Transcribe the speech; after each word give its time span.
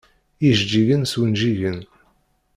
Ijeǧǧigen 0.47 1.03
s 1.11 1.13
wunjigen. 1.19 1.79